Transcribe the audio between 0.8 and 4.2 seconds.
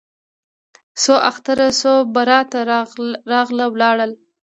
څو اختره څو براته راغله ولاړه